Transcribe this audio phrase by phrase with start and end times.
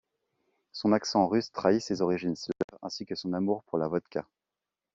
[0.71, 4.25] Son accent russe trahit ses origines slaves ainsi que son amour pour la vodka.